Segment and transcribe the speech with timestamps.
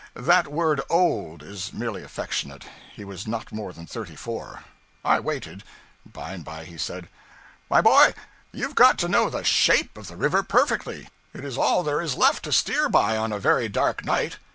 [0.15, 4.63] That word 'old' is merely affectionate; he was not more than thirty four.
[5.05, 5.63] I waited.
[6.11, 7.07] By and by he said
[7.69, 8.15] 'My boy,
[8.51, 11.09] you've got to know the _shape _of the river perfectly.
[11.35, 14.37] It is all there is left to steer by on a very dark night.